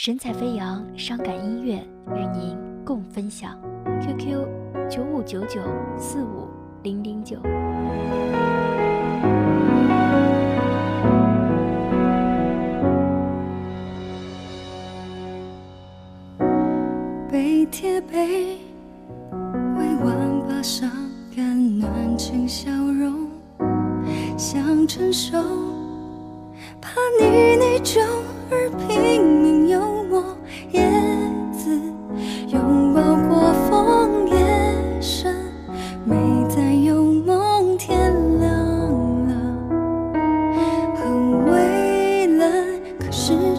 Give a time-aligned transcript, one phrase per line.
[0.00, 1.74] 神采飞扬，伤感音乐
[2.14, 3.58] 与您共分享。
[4.00, 4.46] QQ
[4.88, 5.60] 九五九九
[5.98, 6.46] 四五
[6.84, 7.36] 零零九。
[17.28, 18.56] 背贴背，
[19.32, 20.14] 委婉
[20.48, 20.88] 把伤
[21.34, 23.28] 感暖成笑容，
[24.38, 25.36] 想承受，
[26.80, 27.26] 怕你
[27.56, 28.00] 内疚
[28.48, 28.96] 而拼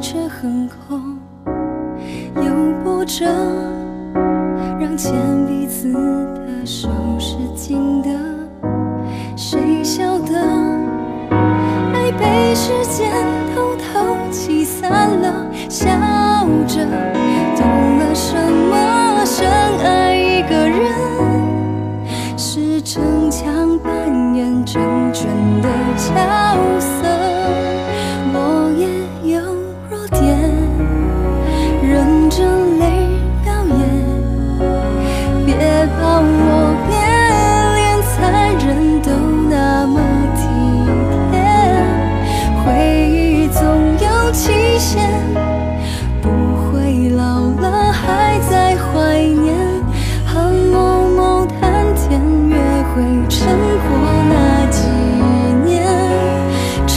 [0.01, 1.17] 却很空。
[2.35, 3.25] 有波折，
[4.79, 5.13] 让牵
[5.45, 6.89] 彼此的手
[7.19, 8.09] 是紧的。
[9.35, 10.39] 谁晓得，
[11.93, 13.11] 爱被时间
[13.53, 15.89] 偷偷挤散了，笑
[16.67, 16.85] 着
[17.55, 19.47] 懂了什么深
[19.83, 20.77] 爱一个人，
[22.37, 24.81] 是逞强扮演成
[25.13, 25.27] 全
[25.61, 26.38] 的角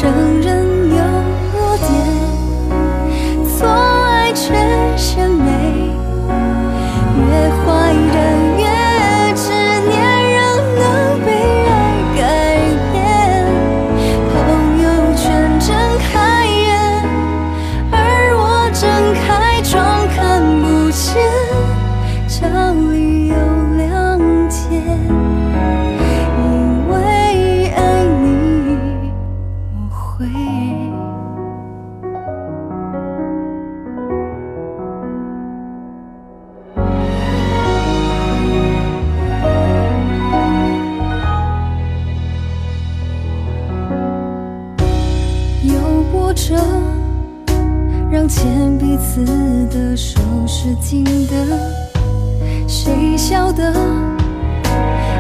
[0.03, 0.52] 承认
[48.29, 49.25] 牵彼此
[49.71, 51.59] 的手是紧的。
[52.67, 53.73] 谁晓得，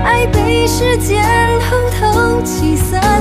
[0.04, 1.22] 爱被时间
[1.60, 3.11] 偷偷挤散